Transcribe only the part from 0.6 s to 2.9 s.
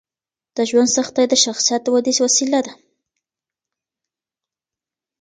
ژوند سختۍ د شخصیت ودې وسیله ده.